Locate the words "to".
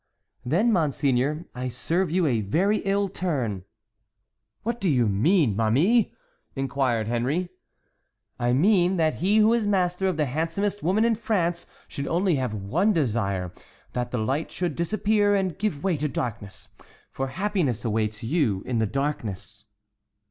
15.97-16.07